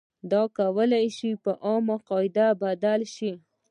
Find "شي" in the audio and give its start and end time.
1.17-1.31, 3.15-3.31